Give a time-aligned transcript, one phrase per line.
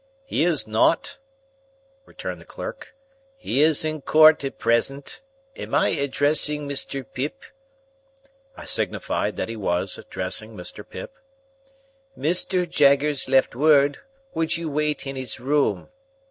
[0.25, 1.19] "He is not,"
[2.07, 2.95] returned the clerk.
[3.37, 5.21] "He is in Court at present.
[5.55, 7.05] Am I addressing Mr.
[7.13, 7.43] Pip?"
[8.57, 10.83] I signified that he was addressing Mr.
[10.89, 11.13] Pip.
[12.17, 12.67] "Mr.
[12.67, 13.99] Jaggers left word,
[14.33, 15.89] would you wait in his room.